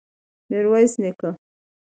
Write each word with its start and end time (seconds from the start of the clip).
ميرويس 0.49 0.93
نيکه! 1.01 1.29